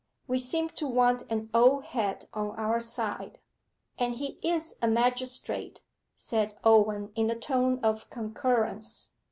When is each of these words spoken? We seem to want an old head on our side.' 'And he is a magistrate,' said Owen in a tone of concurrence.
We 0.27 0.39
seem 0.39 0.69
to 0.69 0.87
want 0.87 1.21
an 1.29 1.51
old 1.53 1.83
head 1.83 2.27
on 2.33 2.55
our 2.55 2.79
side.' 2.79 3.37
'And 3.99 4.15
he 4.15 4.39
is 4.41 4.75
a 4.81 4.87
magistrate,' 4.87 5.81
said 6.15 6.57
Owen 6.63 7.11
in 7.13 7.29
a 7.29 7.37
tone 7.37 7.77
of 7.83 8.09
concurrence. 8.09 9.11